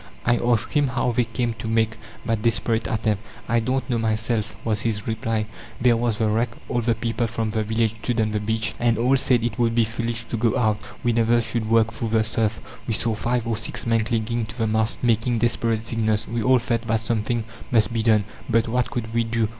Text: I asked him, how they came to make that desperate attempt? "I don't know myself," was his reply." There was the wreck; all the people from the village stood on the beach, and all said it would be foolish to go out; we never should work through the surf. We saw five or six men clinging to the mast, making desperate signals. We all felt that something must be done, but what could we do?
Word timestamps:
I 0.25 0.37
asked 0.37 0.73
him, 0.73 0.87
how 0.87 1.11
they 1.11 1.25
came 1.25 1.53
to 1.59 1.67
make 1.67 1.95
that 2.25 2.41
desperate 2.41 2.87
attempt? 2.87 3.21
"I 3.47 3.59
don't 3.59 3.87
know 3.87 3.99
myself," 3.99 4.55
was 4.65 4.81
his 4.81 5.05
reply." 5.07 5.45
There 5.79 5.95
was 5.95 6.17
the 6.17 6.27
wreck; 6.27 6.49
all 6.67 6.81
the 6.81 6.95
people 6.95 7.27
from 7.27 7.51
the 7.51 7.61
village 7.61 7.97
stood 8.01 8.19
on 8.19 8.31
the 8.31 8.39
beach, 8.39 8.73
and 8.79 8.97
all 8.97 9.15
said 9.15 9.43
it 9.43 9.59
would 9.59 9.75
be 9.75 9.83
foolish 9.85 10.23
to 10.23 10.37
go 10.37 10.57
out; 10.57 10.79
we 11.03 11.13
never 11.13 11.39
should 11.39 11.69
work 11.69 11.93
through 11.93 12.09
the 12.09 12.23
surf. 12.23 12.59
We 12.87 12.95
saw 12.95 13.13
five 13.13 13.45
or 13.45 13.55
six 13.57 13.85
men 13.85 13.99
clinging 14.01 14.47
to 14.47 14.57
the 14.57 14.65
mast, 14.65 15.03
making 15.03 15.37
desperate 15.37 15.85
signals. 15.85 16.27
We 16.27 16.41
all 16.41 16.57
felt 16.57 16.81
that 16.87 17.01
something 17.01 17.43
must 17.69 17.93
be 17.93 18.01
done, 18.01 18.23
but 18.49 18.67
what 18.67 18.89
could 18.89 19.13
we 19.13 19.23
do? 19.23 19.49